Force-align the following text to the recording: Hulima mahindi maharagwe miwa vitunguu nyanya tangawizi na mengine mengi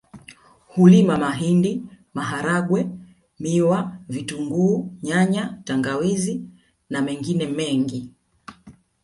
Hulima 0.71 1.15
mahindi 1.23 1.71
maharagwe 2.15 2.81
miwa 3.41 3.79
vitunguu 4.13 4.75
nyanya 5.03 5.61
tangawizi 5.65 6.43
na 6.89 7.01
mengine 7.01 7.47
mengi 7.47 8.09